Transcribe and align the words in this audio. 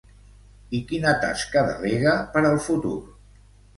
I 0.77 0.79
quina 0.91 1.11
tasca 1.25 1.63
delega 1.67 2.17
per 2.33 2.43
al 2.53 2.59
futur? 2.69 2.99